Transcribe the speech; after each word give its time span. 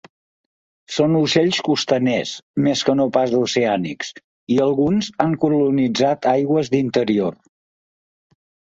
Són 0.93 1.17
ocells 1.19 1.59
costaners, 1.67 2.31
més 2.69 2.83
que 2.87 2.97
no 3.01 3.07
pas 3.19 3.35
oceànics, 3.41 4.11
i 4.57 4.61
alguns 4.67 5.13
han 5.27 5.39
colonitzat 5.45 6.31
aigües 6.37 6.75
d'interior. 6.75 7.43